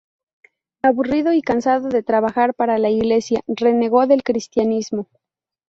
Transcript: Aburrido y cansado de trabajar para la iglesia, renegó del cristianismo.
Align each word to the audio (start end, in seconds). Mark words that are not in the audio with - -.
Aburrido 0.81 1.31
y 1.31 1.43
cansado 1.43 1.89
de 1.89 2.01
trabajar 2.01 2.55
para 2.55 2.79
la 2.79 2.89
iglesia, 2.89 3.41
renegó 3.47 4.07
del 4.07 4.23
cristianismo. 4.23 5.07